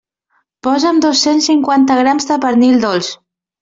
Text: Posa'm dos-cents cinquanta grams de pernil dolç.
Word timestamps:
Posa'm 0.67 1.03
dos-cents 1.05 1.51
cinquanta 1.53 2.01
grams 2.03 2.29
de 2.35 2.43
pernil 2.49 2.85
dolç. 2.91 3.17